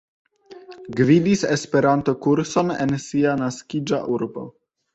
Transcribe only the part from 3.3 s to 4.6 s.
naskiĝa urbo.